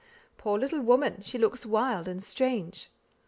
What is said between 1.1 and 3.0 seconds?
she looks wild and strange!"